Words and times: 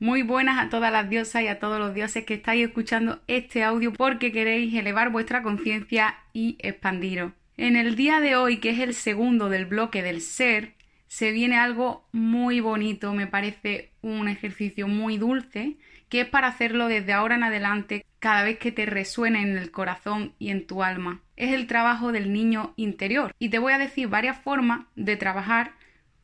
Muy 0.00 0.22
buenas 0.22 0.58
a 0.58 0.70
todas 0.70 0.90
las 0.90 1.10
diosas 1.10 1.42
y 1.42 1.48
a 1.48 1.58
todos 1.58 1.78
los 1.78 1.92
dioses 1.92 2.24
que 2.24 2.32
estáis 2.32 2.66
escuchando 2.66 3.20
este 3.26 3.62
audio 3.62 3.92
porque 3.92 4.32
queréis 4.32 4.74
elevar 4.74 5.10
vuestra 5.10 5.42
conciencia 5.42 6.16
y 6.32 6.56
expandiros. 6.60 7.32
En 7.58 7.76
el 7.76 7.96
día 7.96 8.18
de 8.20 8.34
hoy, 8.34 8.60
que 8.60 8.70
es 8.70 8.78
el 8.78 8.94
segundo 8.94 9.50
del 9.50 9.66
bloque 9.66 10.02
del 10.02 10.22
ser, 10.22 10.72
se 11.06 11.32
viene 11.32 11.58
algo 11.58 12.08
muy 12.12 12.60
bonito, 12.60 13.12
me 13.12 13.26
parece 13.26 13.90
un 14.00 14.28
ejercicio 14.28 14.88
muy 14.88 15.18
dulce, 15.18 15.76
que 16.08 16.22
es 16.22 16.26
para 16.26 16.48
hacerlo 16.48 16.88
desde 16.88 17.12
ahora 17.12 17.34
en 17.34 17.42
adelante 17.42 18.06
cada 18.20 18.42
vez 18.42 18.58
que 18.58 18.72
te 18.72 18.86
resuene 18.86 19.42
en 19.42 19.58
el 19.58 19.70
corazón 19.70 20.32
y 20.38 20.48
en 20.48 20.66
tu 20.66 20.82
alma. 20.82 21.20
Es 21.36 21.52
el 21.52 21.66
trabajo 21.66 22.10
del 22.10 22.32
niño 22.32 22.72
interior. 22.76 23.34
Y 23.38 23.50
te 23.50 23.58
voy 23.58 23.74
a 23.74 23.78
decir 23.78 24.08
varias 24.08 24.38
formas 24.38 24.86
de 24.96 25.18
trabajar 25.18 25.72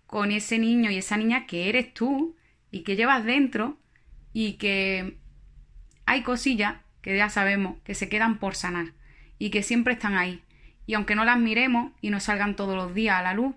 con 0.07 0.33
ese 0.33 0.59
niño 0.59 0.91
y 0.91 0.97
esa 0.97 1.19
niña 1.19 1.45
que 1.47 1.69
eres 1.69 1.93
tú 1.93 2.37
y 2.77 2.83
que 2.83 2.95
llevas 2.95 3.25
dentro 3.25 3.79
y 4.35 4.55
que 4.55 5.17
hay 6.05 6.23
cosillas 6.23 6.77
que 7.01 7.17
ya 7.17 7.31
sabemos 7.31 7.79
que 7.85 7.95
se 7.95 8.11
quedan 8.11 8.39
por 8.39 8.55
sanar 8.55 8.93
y 9.39 9.49
que 9.49 9.63
siempre 9.63 9.95
están 9.95 10.17
ahí. 10.17 10.43
Y 10.87 10.93
aunque 10.93 11.15
no 11.15 11.25
las 11.25 11.39
miremos 11.39 11.93
y 12.03 12.11
nos 12.11 12.25
salgan 12.25 12.55
todos 12.55 12.77
los 12.77 12.95
días 12.95 13.17
a 13.17 13.23
la 13.23 13.33
luz, 13.33 13.55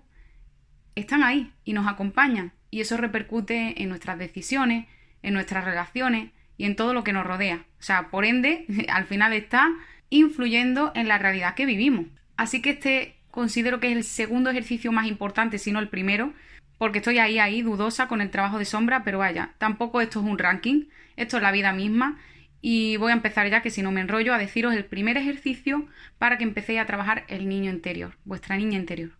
están 0.94 1.22
ahí 1.22 1.52
y 1.64 1.74
nos 1.74 1.86
acompañan. 1.86 2.52
Y 2.70 2.80
eso 2.80 2.96
repercute 2.96 3.82
en 3.82 3.90
nuestras 3.90 4.18
decisiones, 4.18 4.86
en 5.22 5.34
nuestras 5.34 5.66
relaciones 5.66 6.30
y 6.56 6.64
en 6.64 6.76
todo 6.76 6.94
lo 6.94 7.04
que 7.04 7.12
nos 7.12 7.26
rodea. 7.26 7.66
O 7.78 7.82
sea, 7.82 8.08
por 8.08 8.24
ende, 8.24 8.64
al 8.88 9.04
final 9.04 9.34
está 9.34 9.70
influyendo 10.08 10.92
en 10.94 11.08
la 11.08 11.18
realidad 11.18 11.54
que 11.54 11.66
vivimos. 11.66 12.06
Así 12.38 12.62
que 12.62 12.70
este 12.70 13.16
considero 13.30 13.80
que 13.80 13.90
es 13.90 13.96
el 13.96 14.04
segundo 14.04 14.48
ejercicio 14.48 14.92
más 14.92 15.06
importante, 15.06 15.58
si 15.58 15.72
no 15.72 15.78
el 15.78 15.88
primero, 15.88 16.32
porque 16.80 17.00
estoy 17.00 17.18
ahí, 17.18 17.38
ahí, 17.38 17.60
dudosa 17.60 18.08
con 18.08 18.22
el 18.22 18.30
trabajo 18.30 18.58
de 18.58 18.64
sombra, 18.64 19.04
pero 19.04 19.18
vaya, 19.18 19.52
tampoco 19.58 20.00
esto 20.00 20.20
es 20.20 20.24
un 20.24 20.38
ranking, 20.38 20.86
esto 21.14 21.36
es 21.36 21.42
la 21.42 21.52
vida 21.52 21.74
misma. 21.74 22.18
Y 22.62 22.96
voy 22.96 23.10
a 23.10 23.14
empezar 23.14 23.50
ya, 23.50 23.60
que 23.60 23.68
si 23.68 23.82
no 23.82 23.92
me 23.92 24.00
enrollo, 24.00 24.32
a 24.32 24.38
deciros 24.38 24.74
el 24.74 24.86
primer 24.86 25.18
ejercicio 25.18 25.86
para 26.16 26.38
que 26.38 26.44
empecéis 26.44 26.80
a 26.80 26.86
trabajar 26.86 27.24
el 27.28 27.50
niño 27.50 27.70
interior, 27.70 28.16
vuestra 28.24 28.56
niña 28.56 28.78
interior. 28.78 29.10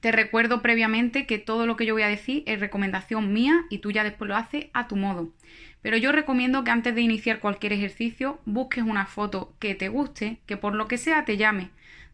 Te 0.00 0.12
recuerdo 0.12 0.62
previamente 0.62 1.26
que 1.26 1.38
todo 1.38 1.66
lo 1.66 1.76
que 1.76 1.84
yo 1.84 1.92
voy 1.92 2.04
a 2.04 2.08
decir 2.08 2.42
es 2.46 2.58
recomendación 2.58 3.34
mía 3.34 3.66
y 3.68 3.78
tú 3.80 3.90
ya 3.90 4.02
después 4.02 4.26
lo 4.26 4.36
haces 4.36 4.68
a 4.72 4.88
tu 4.88 4.96
modo. 4.96 5.30
Pero 5.82 5.98
yo 5.98 6.10
recomiendo 6.10 6.64
que 6.64 6.70
antes 6.70 6.94
de 6.94 7.02
iniciar 7.02 7.38
cualquier 7.38 7.74
ejercicio 7.74 8.40
busques 8.46 8.82
una 8.82 9.04
foto 9.04 9.54
que 9.58 9.74
te 9.74 9.88
guste, 9.88 10.38
que 10.46 10.56
por 10.56 10.74
lo 10.74 10.88
que 10.88 10.96
sea 10.96 11.26
te 11.26 11.36
llame, 11.36 11.68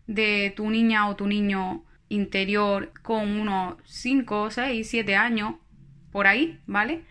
de 0.09 0.53
tu 0.57 0.69
niña 0.69 1.09
o 1.09 1.15
tu 1.15 1.29
niño 1.29 1.85
interior 2.11 2.93
con 3.03 3.41
unos 3.41 3.77
5, 3.87 4.51
6, 4.51 4.87
7 4.87 5.17
años, 5.17 5.55
por 6.13 6.27
ahí, 6.27 6.61
¿vale? 6.67 7.05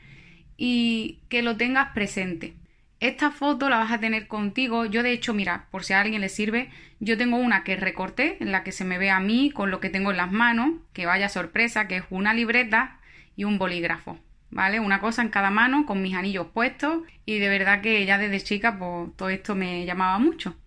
Y 0.58 1.22
que 1.30 1.42
lo 1.42 1.58
tengas 1.58 1.94
presente. 1.94 2.54
Esta 3.00 3.32
foto 3.32 3.70
la 3.70 3.78
vas 3.78 3.94
a 3.94 4.00
tener 4.00 4.28
contigo. 4.28 4.86
Yo, 4.86 5.04
de 5.04 5.14
hecho, 5.14 5.34
mira, 5.34 5.68
por 5.72 5.86
si 5.86 5.94
a 5.94 6.02
alguien 6.02 6.20
le 6.20 6.28
sirve, 6.28 6.70
yo 7.00 7.18
tengo 7.18 7.38
una 7.38 7.64
que 7.64 7.78
recorté, 7.78 8.38
en 8.42 8.52
la 8.52 8.64
que 8.64 8.74
se 8.74 8.84
me 8.84 8.98
ve 8.98 9.10
a 9.10 9.22
mí 9.22 9.52
con 9.52 9.72
lo 9.72 9.80
que 9.80 9.90
tengo 9.90 10.12
en 10.12 10.18
las 10.18 10.32
manos, 10.32 10.72
que 10.92 11.06
vaya 11.06 11.30
sorpresa, 11.30 11.88
que 11.88 11.98
es 11.98 12.04
una 12.10 12.34
libreta 12.34 13.00
y 13.38 13.46
un 13.46 13.58
bolígrafo, 13.58 14.20
¿vale? 14.50 14.82
Una 14.82 15.00
cosa 15.00 15.22
en 15.22 15.30
cada 15.30 15.50
mano, 15.50 15.86
con 15.86 16.02
mis 16.02 16.14
anillos 16.14 16.48
puestos, 16.54 17.04
y 17.26 17.40
de 17.40 17.48
verdad 17.48 17.82
que 17.82 18.06
ya 18.06 18.18
desde 18.18 18.42
chica, 18.42 18.78
pues 18.78 19.16
todo 19.16 19.30
esto 19.30 19.56
me 19.56 19.86
llamaba 19.86 20.20
mucho. 20.20 20.58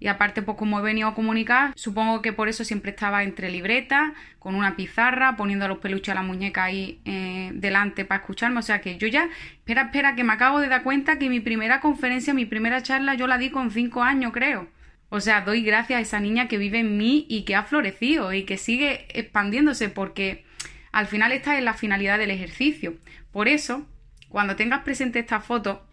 Y 0.00 0.06
aparte, 0.06 0.42
pues 0.42 0.56
como 0.56 0.78
he 0.78 0.82
venido 0.82 1.08
a 1.08 1.14
comunicar, 1.14 1.72
supongo 1.74 2.22
que 2.22 2.32
por 2.32 2.48
eso 2.48 2.64
siempre 2.64 2.90
estaba 2.90 3.24
entre 3.24 3.50
libretas, 3.50 4.12
con 4.38 4.54
una 4.54 4.76
pizarra, 4.76 5.36
poniendo 5.36 5.66
los 5.66 5.78
peluches 5.78 6.12
a 6.12 6.14
la 6.14 6.22
muñeca 6.22 6.64
ahí 6.64 7.00
eh, 7.04 7.50
delante 7.54 8.04
para 8.04 8.20
escucharme. 8.20 8.60
O 8.60 8.62
sea 8.62 8.80
que 8.80 8.96
yo 8.96 9.08
ya, 9.08 9.28
espera, 9.52 9.82
espera, 9.82 10.14
que 10.14 10.24
me 10.24 10.32
acabo 10.32 10.60
de 10.60 10.68
dar 10.68 10.82
cuenta 10.84 11.18
que 11.18 11.28
mi 11.28 11.40
primera 11.40 11.80
conferencia, 11.80 12.32
mi 12.32 12.46
primera 12.46 12.82
charla, 12.82 13.14
yo 13.14 13.26
la 13.26 13.38
di 13.38 13.50
con 13.50 13.70
cinco 13.70 14.02
años, 14.02 14.32
creo. 14.32 14.68
O 15.10 15.20
sea, 15.20 15.40
doy 15.40 15.62
gracias 15.62 15.98
a 15.98 16.02
esa 16.02 16.20
niña 16.20 16.48
que 16.48 16.58
vive 16.58 16.80
en 16.80 16.96
mí 16.96 17.26
y 17.28 17.42
que 17.42 17.56
ha 17.56 17.62
florecido 17.64 18.32
y 18.32 18.44
que 18.44 18.58
sigue 18.58 19.06
expandiéndose 19.18 19.88
porque 19.88 20.44
al 20.92 21.06
final 21.06 21.32
esta 21.32 21.56
es 21.56 21.64
la 21.64 21.74
finalidad 21.74 22.18
del 22.18 22.30
ejercicio. 22.30 22.94
Por 23.32 23.48
eso, 23.48 23.86
cuando 24.28 24.56
tengas 24.56 24.82
presente 24.82 25.18
esta 25.18 25.40
foto, 25.40 25.87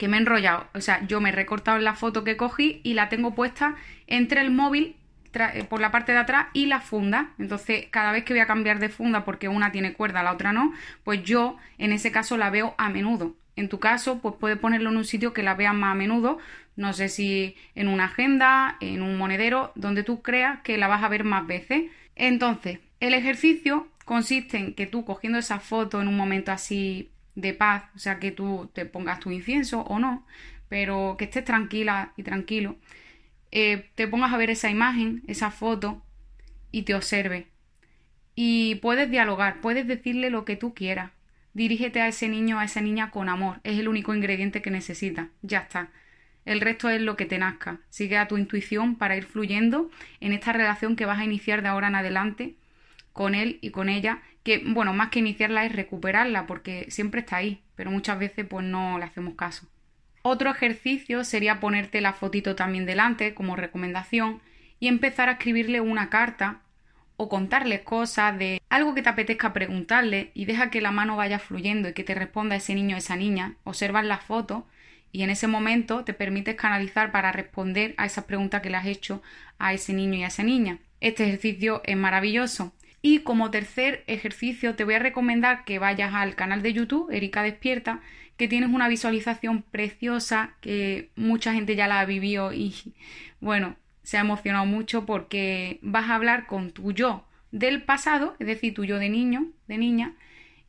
que 0.00 0.08
me 0.08 0.16
he 0.16 0.20
enrollado. 0.20 0.66
O 0.72 0.80
sea, 0.80 1.06
yo 1.06 1.20
me 1.20 1.28
he 1.28 1.32
recortado 1.32 1.78
la 1.78 1.94
foto 1.94 2.24
que 2.24 2.38
cogí 2.38 2.80
y 2.82 2.94
la 2.94 3.10
tengo 3.10 3.34
puesta 3.34 3.76
entre 4.06 4.40
el 4.40 4.50
móvil 4.50 4.96
eh, 5.34 5.64
por 5.68 5.78
la 5.78 5.90
parte 5.90 6.12
de 6.12 6.18
atrás 6.18 6.46
y 6.54 6.66
la 6.66 6.80
funda. 6.80 7.32
Entonces, 7.38 7.84
cada 7.90 8.10
vez 8.10 8.24
que 8.24 8.32
voy 8.32 8.40
a 8.40 8.46
cambiar 8.46 8.78
de 8.78 8.88
funda 8.88 9.26
porque 9.26 9.48
una 9.48 9.72
tiene 9.72 9.92
cuerda, 9.92 10.22
la 10.22 10.32
otra 10.32 10.54
no, 10.54 10.72
pues 11.04 11.22
yo 11.22 11.58
en 11.76 11.92
ese 11.92 12.10
caso 12.10 12.38
la 12.38 12.48
veo 12.48 12.74
a 12.78 12.88
menudo. 12.88 13.36
En 13.56 13.68
tu 13.68 13.78
caso, 13.78 14.20
pues 14.20 14.36
puedes 14.40 14.56
ponerlo 14.56 14.88
en 14.88 14.96
un 14.96 15.04
sitio 15.04 15.34
que 15.34 15.42
la 15.42 15.54
veas 15.54 15.74
más 15.74 15.92
a 15.92 15.94
menudo. 15.94 16.38
No 16.76 16.94
sé 16.94 17.10
si 17.10 17.54
en 17.74 17.86
una 17.86 18.04
agenda, 18.04 18.78
en 18.80 19.02
un 19.02 19.18
monedero, 19.18 19.70
donde 19.74 20.02
tú 20.02 20.22
creas 20.22 20.62
que 20.62 20.78
la 20.78 20.88
vas 20.88 21.02
a 21.02 21.08
ver 21.08 21.24
más 21.24 21.46
veces. 21.46 21.90
Entonces, 22.16 22.78
el 23.00 23.12
ejercicio 23.12 23.86
consiste 24.06 24.56
en 24.56 24.72
que 24.72 24.86
tú 24.86 25.04
cogiendo 25.04 25.38
esa 25.38 25.60
foto 25.60 26.00
en 26.00 26.08
un 26.08 26.16
momento 26.16 26.52
así 26.52 27.10
de 27.34 27.54
paz, 27.54 27.84
o 27.94 27.98
sea, 27.98 28.18
que 28.18 28.32
tú 28.32 28.70
te 28.72 28.86
pongas 28.86 29.20
tu 29.20 29.30
incienso 29.30 29.82
o 29.82 29.98
no, 29.98 30.26
pero 30.68 31.16
que 31.18 31.24
estés 31.24 31.44
tranquila 31.44 32.12
y 32.16 32.22
tranquilo, 32.22 32.76
eh, 33.52 33.90
te 33.94 34.06
pongas 34.08 34.32
a 34.32 34.36
ver 34.36 34.50
esa 34.50 34.70
imagen, 34.70 35.22
esa 35.26 35.50
foto 35.50 36.02
y 36.70 36.82
te 36.82 36.94
observe. 36.94 37.48
Y 38.34 38.76
puedes 38.76 39.10
dialogar, 39.10 39.60
puedes 39.60 39.86
decirle 39.86 40.30
lo 40.30 40.44
que 40.44 40.56
tú 40.56 40.74
quieras. 40.74 41.10
Dirígete 41.52 42.00
a 42.00 42.08
ese 42.08 42.28
niño, 42.28 42.60
a 42.60 42.64
esa 42.64 42.80
niña 42.80 43.10
con 43.10 43.28
amor. 43.28 43.60
Es 43.64 43.78
el 43.78 43.88
único 43.88 44.14
ingrediente 44.14 44.62
que 44.62 44.70
necesitas. 44.70 45.28
Ya 45.42 45.60
está. 45.60 45.90
El 46.44 46.60
resto 46.60 46.88
es 46.88 47.00
lo 47.00 47.16
que 47.16 47.26
te 47.26 47.38
nazca. 47.38 47.80
Sigue 47.90 48.16
a 48.16 48.28
tu 48.28 48.38
intuición 48.38 48.96
para 48.96 49.16
ir 49.16 49.24
fluyendo 49.24 49.90
en 50.20 50.32
esta 50.32 50.52
relación 50.52 50.96
que 50.96 51.06
vas 51.06 51.18
a 51.18 51.24
iniciar 51.24 51.62
de 51.62 51.68
ahora 51.68 51.88
en 51.88 51.96
adelante 51.96 52.54
con 53.12 53.34
él 53.34 53.58
y 53.60 53.70
con 53.70 53.88
ella, 53.88 54.22
que 54.42 54.62
bueno, 54.64 54.92
más 54.92 55.10
que 55.10 55.18
iniciarla 55.18 55.64
es 55.64 55.72
recuperarla 55.72 56.46
porque 56.46 56.86
siempre 56.90 57.20
está 57.20 57.36
ahí, 57.36 57.62
pero 57.76 57.90
muchas 57.90 58.18
veces 58.18 58.46
pues 58.48 58.64
no 58.64 58.98
le 58.98 59.04
hacemos 59.04 59.34
caso. 59.34 59.66
Otro 60.22 60.50
ejercicio 60.50 61.24
sería 61.24 61.60
ponerte 61.60 62.00
la 62.00 62.12
fotito 62.12 62.54
también 62.54 62.86
delante 62.86 63.34
como 63.34 63.56
recomendación 63.56 64.40
y 64.78 64.88
empezar 64.88 65.28
a 65.28 65.32
escribirle 65.32 65.80
una 65.80 66.10
carta 66.10 66.60
o 67.16 67.28
contarle 67.28 67.82
cosas 67.84 68.38
de 68.38 68.62
algo 68.70 68.94
que 68.94 69.02
te 69.02 69.10
apetezca 69.10 69.52
preguntarle 69.52 70.30
y 70.34 70.46
deja 70.46 70.70
que 70.70 70.80
la 70.80 70.90
mano 70.90 71.16
vaya 71.16 71.38
fluyendo 71.38 71.88
y 71.88 71.92
que 71.92 72.04
te 72.04 72.14
responda 72.14 72.56
ese 72.56 72.74
niño 72.74 72.96
o 72.96 72.98
esa 72.98 73.16
niña. 73.16 73.56
Observas 73.64 74.04
la 74.04 74.18
foto 74.18 74.66
y 75.12 75.22
en 75.22 75.30
ese 75.30 75.46
momento 75.46 76.04
te 76.04 76.14
permites 76.14 76.54
canalizar 76.54 77.12
para 77.12 77.32
responder 77.32 77.94
a 77.98 78.06
esas 78.06 78.24
preguntas 78.24 78.62
que 78.62 78.70
le 78.70 78.76
has 78.76 78.86
hecho 78.86 79.22
a 79.58 79.74
ese 79.74 79.92
niño 79.92 80.14
y 80.14 80.24
a 80.24 80.28
esa 80.28 80.42
niña. 80.42 80.78
Este 81.00 81.24
ejercicio 81.24 81.82
es 81.84 81.96
maravilloso 81.96 82.72
y 83.02 83.20
como 83.20 83.50
tercer 83.50 84.04
ejercicio 84.06 84.74
te 84.74 84.84
voy 84.84 84.94
a 84.94 84.98
recomendar 84.98 85.64
que 85.64 85.78
vayas 85.78 86.14
al 86.14 86.34
canal 86.34 86.62
de 86.62 86.72
YouTube, 86.72 87.10
Erika 87.10 87.42
Despierta, 87.42 88.00
que 88.36 88.48
tienes 88.48 88.70
una 88.70 88.88
visualización 88.88 89.62
preciosa 89.62 90.54
que 90.60 91.10
mucha 91.16 91.52
gente 91.52 91.76
ya 91.76 91.88
la 91.88 92.00
ha 92.00 92.04
vivido 92.04 92.52
y 92.52 92.74
bueno, 93.40 93.76
se 94.02 94.16
ha 94.16 94.20
emocionado 94.20 94.66
mucho 94.66 95.06
porque 95.06 95.78
vas 95.82 96.10
a 96.10 96.14
hablar 96.14 96.46
con 96.46 96.72
tu 96.72 96.92
yo 96.92 97.24
del 97.52 97.82
pasado, 97.82 98.36
es 98.38 98.46
decir, 98.46 98.74
tu 98.74 98.84
yo 98.84 98.98
de 98.98 99.08
niño, 99.08 99.48
de 99.66 99.78
niña, 99.78 100.14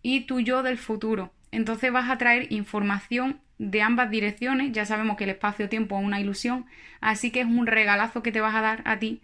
y 0.01 0.21
tu 0.21 0.39
yo 0.39 0.63
del 0.63 0.77
futuro. 0.77 1.31
Entonces 1.51 1.91
vas 1.91 2.09
a 2.09 2.17
traer 2.17 2.51
información 2.51 3.39
de 3.57 3.81
ambas 3.81 4.09
direcciones, 4.09 4.71
ya 4.71 4.85
sabemos 4.85 5.17
que 5.17 5.25
el 5.25 5.29
espacio-tiempo 5.31 5.99
es 5.99 6.05
una 6.05 6.19
ilusión, 6.19 6.65
así 6.99 7.29
que 7.29 7.41
es 7.41 7.45
un 7.45 7.67
regalazo 7.67 8.23
que 8.23 8.31
te 8.31 8.41
vas 8.41 8.55
a 8.55 8.61
dar 8.61 8.81
a 8.85 8.97
ti 8.97 9.21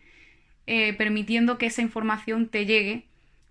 eh, 0.67 0.93
permitiendo 0.93 1.57
que 1.57 1.67
esa 1.67 1.81
información 1.81 2.47
te 2.47 2.65
llegue 2.65 3.05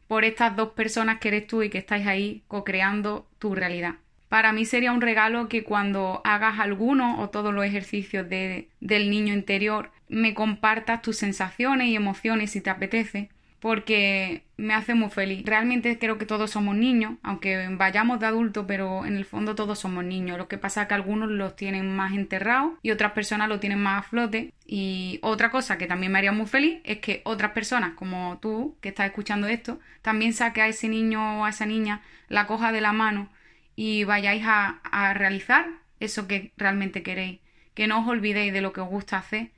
por 0.06 0.24
estas 0.24 0.54
dos 0.54 0.70
personas 0.70 1.18
que 1.18 1.28
eres 1.28 1.46
tú 1.46 1.62
y 1.62 1.70
que 1.70 1.78
estáis 1.78 2.06
ahí 2.06 2.42
co-creando 2.46 3.26
tu 3.38 3.54
realidad. 3.54 3.96
Para 4.28 4.52
mí 4.52 4.64
sería 4.64 4.92
un 4.92 5.00
regalo 5.00 5.48
que 5.48 5.64
cuando 5.64 6.20
hagas 6.24 6.58
alguno 6.58 7.20
o 7.20 7.30
todos 7.30 7.54
los 7.54 7.64
ejercicios 7.64 8.28
de, 8.28 8.68
del 8.80 9.10
niño 9.10 9.32
interior 9.32 9.90
me 10.08 10.34
compartas 10.34 11.02
tus 11.02 11.16
sensaciones 11.16 11.88
y 11.88 11.96
emociones 11.96 12.50
si 12.50 12.60
te 12.60 12.70
apetece, 12.70 13.30
porque 13.60 14.44
me 14.56 14.74
hace 14.74 14.94
muy 14.94 15.10
feliz. 15.10 15.44
Realmente 15.44 15.98
creo 15.98 16.18
que 16.18 16.26
todos 16.26 16.50
somos 16.50 16.76
niños, 16.76 17.14
aunque 17.22 17.68
vayamos 17.70 18.20
de 18.20 18.26
adultos, 18.26 18.64
pero 18.68 19.04
en 19.06 19.16
el 19.16 19.24
fondo 19.24 19.54
todos 19.54 19.78
somos 19.78 20.04
niños. 20.04 20.38
Lo 20.38 20.48
que 20.48 20.58
pasa 20.58 20.82
es 20.82 20.88
que 20.88 20.94
algunos 20.94 21.30
los 21.30 21.56
tienen 21.56 21.94
más 21.94 22.12
enterrados 22.12 22.74
y 22.82 22.90
otras 22.90 23.12
personas 23.12 23.48
lo 23.48 23.60
tienen 23.60 23.80
más 23.80 24.00
a 24.00 24.08
flote. 24.08 24.52
Y 24.66 25.18
otra 25.22 25.50
cosa 25.50 25.78
que 25.78 25.86
también 25.86 26.12
me 26.12 26.18
haría 26.18 26.32
muy 26.32 26.46
feliz 26.46 26.80
es 26.84 26.98
que 26.98 27.22
otras 27.24 27.52
personas, 27.52 27.94
como 27.94 28.38
tú, 28.40 28.76
que 28.80 28.90
estás 28.90 29.06
escuchando 29.06 29.46
esto, 29.46 29.80
también 30.02 30.32
saque 30.32 30.62
a 30.62 30.68
ese 30.68 30.88
niño 30.88 31.40
o 31.40 31.44
a 31.44 31.50
esa 31.50 31.66
niña, 31.66 32.02
la 32.28 32.46
coja 32.46 32.72
de 32.72 32.80
la 32.80 32.92
mano 32.92 33.30
y 33.74 34.04
vayáis 34.04 34.44
a, 34.46 34.80
a 34.84 35.14
realizar 35.14 35.66
eso 36.00 36.26
que 36.26 36.52
realmente 36.56 37.02
queréis. 37.02 37.40
Que 37.74 37.86
no 37.86 38.00
os 38.00 38.08
olvidéis 38.08 38.52
de 38.52 38.60
lo 38.60 38.72
que 38.72 38.80
os 38.80 38.88
gusta 38.88 39.18
hacer 39.18 39.50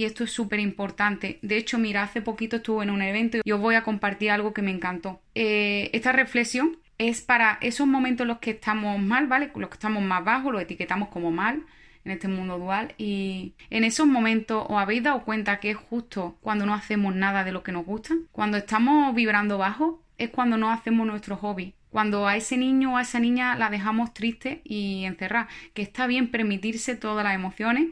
y 0.00 0.06
esto 0.06 0.24
es 0.24 0.32
súper 0.32 0.60
importante. 0.60 1.38
De 1.42 1.58
hecho, 1.58 1.76
mira, 1.76 2.02
hace 2.02 2.22
poquito 2.22 2.56
estuve 2.56 2.84
en 2.84 2.90
un 2.90 3.02
evento 3.02 3.36
y 3.44 3.52
os 3.52 3.60
voy 3.60 3.74
a 3.74 3.82
compartir 3.82 4.30
algo 4.30 4.54
que 4.54 4.62
me 4.62 4.70
encantó. 4.70 5.20
Eh, 5.34 5.90
esta 5.92 6.10
reflexión 6.10 6.78
es 6.96 7.20
para 7.20 7.58
esos 7.60 7.86
momentos 7.86 8.24
en 8.24 8.28
los 8.28 8.38
que 8.38 8.52
estamos 8.52 8.98
mal, 8.98 9.26
¿vale? 9.26 9.52
Los 9.54 9.68
que 9.68 9.74
estamos 9.74 10.02
más 10.02 10.24
bajos, 10.24 10.54
los 10.54 10.62
etiquetamos 10.62 11.10
como 11.10 11.30
mal 11.30 11.66
en 12.06 12.12
este 12.12 12.28
mundo 12.28 12.58
dual 12.58 12.94
y 12.96 13.52
en 13.68 13.84
esos 13.84 14.06
momentos 14.06 14.64
os 14.70 14.78
habéis 14.78 15.02
dado 15.02 15.22
cuenta 15.22 15.60
que 15.60 15.72
es 15.72 15.76
justo 15.76 16.38
cuando 16.40 16.64
no 16.64 16.72
hacemos 16.72 17.14
nada 17.14 17.44
de 17.44 17.52
lo 17.52 17.62
que 17.62 17.72
nos 17.72 17.84
gusta, 17.84 18.14
cuando 18.32 18.56
estamos 18.56 19.14
vibrando 19.14 19.58
bajo 19.58 20.02
es 20.16 20.30
cuando 20.30 20.56
no 20.56 20.70
hacemos 20.70 21.06
nuestro 21.06 21.36
hobby, 21.36 21.74
cuando 21.90 22.26
a 22.26 22.38
ese 22.38 22.56
niño 22.56 22.94
o 22.94 22.96
a 22.96 23.02
esa 23.02 23.20
niña 23.20 23.54
la 23.54 23.68
dejamos 23.68 24.14
triste 24.14 24.62
y 24.64 25.04
encerrada, 25.04 25.48
que 25.74 25.82
está 25.82 26.06
bien 26.06 26.30
permitirse 26.30 26.96
todas 26.96 27.22
las 27.22 27.34
emociones, 27.34 27.90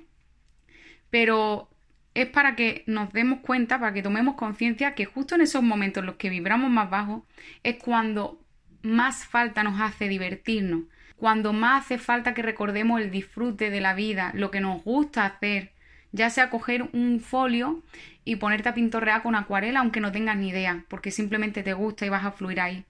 pero 1.10 1.68
es 2.22 2.28
para 2.28 2.56
que 2.56 2.82
nos 2.86 3.12
demos 3.12 3.38
cuenta, 3.40 3.78
para 3.78 3.92
que 3.92 4.02
tomemos 4.02 4.34
conciencia 4.34 4.96
que 4.96 5.04
justo 5.04 5.36
en 5.36 5.42
esos 5.42 5.62
momentos 5.62 6.02
en 6.02 6.06
los 6.06 6.16
que 6.16 6.30
vibramos 6.30 6.68
más 6.68 6.90
bajo 6.90 7.24
es 7.62 7.76
cuando 7.76 8.40
más 8.82 9.24
falta 9.24 9.62
nos 9.62 9.80
hace 9.80 10.08
divertirnos, 10.08 10.86
cuando 11.16 11.52
más 11.52 11.84
hace 11.84 11.96
falta 11.96 12.34
que 12.34 12.42
recordemos 12.42 13.00
el 13.00 13.12
disfrute 13.12 13.70
de 13.70 13.80
la 13.80 13.94
vida, 13.94 14.32
lo 14.34 14.50
que 14.50 14.60
nos 14.60 14.82
gusta 14.82 15.26
hacer, 15.26 15.70
ya 16.10 16.28
sea 16.28 16.50
coger 16.50 16.88
un 16.92 17.20
folio 17.20 17.84
y 18.24 18.34
ponerte 18.34 18.68
a 18.68 18.74
pintorrear 18.74 19.22
con 19.22 19.36
acuarela 19.36 19.78
aunque 19.78 20.00
no 20.00 20.10
tengas 20.10 20.36
ni 20.36 20.48
idea, 20.48 20.84
porque 20.88 21.12
simplemente 21.12 21.62
te 21.62 21.72
gusta 21.72 22.04
y 22.04 22.08
vas 22.08 22.24
a 22.24 22.32
fluir 22.32 22.60
ahí. 22.60 22.84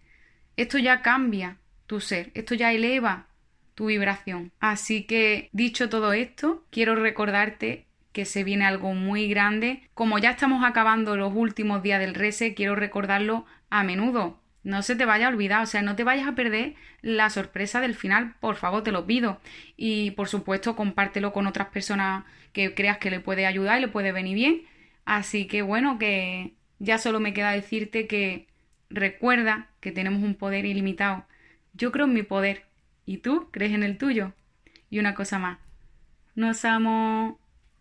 Esto 0.57 0.79
ya 0.79 1.03
cambia 1.03 1.59
tu 1.87 2.01
ser, 2.01 2.31
esto 2.33 2.55
ya 2.55 2.73
eleva 2.73 3.27
tu 3.75 3.87
vibración. 3.87 4.53
Así 4.59 5.03
que, 5.05 5.51
dicho 5.53 5.91
todo 5.91 6.15
esto, 6.15 6.65
quiero 6.71 6.95
recordarte 6.95 7.88
que 8.19 8.25
se 8.25 8.43
viene 8.43 8.65
algo 8.65 8.95
muy 8.95 9.29
grande. 9.29 9.89
Como 9.95 10.19
ya 10.19 10.31
estamos 10.31 10.65
acabando 10.65 11.17
los 11.17 11.33
últimos 11.33 11.85
días 11.85 12.01
del 12.01 12.17
rese, 12.17 12.53
quiero 12.53 12.75
recordarlo 12.75 13.47
a 13.71 13.85
menudo. 13.85 14.43
No 14.65 14.83
se 14.83 14.97
te 14.97 15.05
vaya 15.05 15.27
a 15.27 15.29
olvidar, 15.29 15.63
o 15.63 15.67
sea, 15.67 15.83
no 15.83 15.95
te 15.95 16.03
vayas 16.03 16.27
a 16.27 16.35
perder 16.35 16.75
la 17.01 17.31
sorpresa 17.31 17.81
del 17.81 17.95
final, 17.95 18.35
por 18.41 18.57
favor, 18.57 18.83
te 18.83 18.91
lo 18.91 19.07
pido. 19.07 19.41
Y 19.77 20.11
por 20.11 20.27
supuesto, 20.27 20.75
compártelo 20.75 21.33
con 21.33 21.47
otras 21.47 21.69
personas 21.69 22.25
que 22.53 22.75
creas 22.75 22.99
que 22.99 23.13
le 23.13 23.21
puede 23.21 23.47
ayudar 23.47 23.79
y 23.79 23.83
le 23.83 23.87
puede 23.87 24.11
venir 24.11 24.35
bien. 24.35 24.63
Así 25.05 25.47
que 25.47 25.63
bueno, 25.63 26.01
que 26.01 26.55
ya 26.81 26.99
solo 26.99 27.21
me 27.21 27.33
queda 27.33 27.53
decirte 27.53 28.09
que 28.09 28.49
recuerda 28.91 29.69
que 29.79 29.93
tenemos 29.93 30.25
un 30.25 30.35
poder 30.35 30.67
ilimitado. 30.67 31.25
Yo 31.73 31.93
creo 31.93 32.07
en 32.07 32.15
mi 32.15 32.25
poder 32.25 32.65
y 33.07 33.19
tú 33.19 33.49
crees 33.53 33.75
en 33.75 33.85
el 33.85 33.97
tuyo. 33.97 34.33
Y 34.91 34.99
una 34.99 35.15
cosa 35.15 35.39
más, 35.39 35.59
nos 36.35 36.65
amo. 36.65 37.39